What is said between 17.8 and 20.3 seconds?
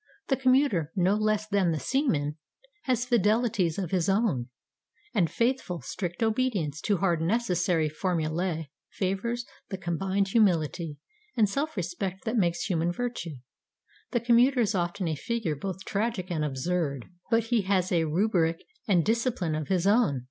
a rubric and discipline of his own.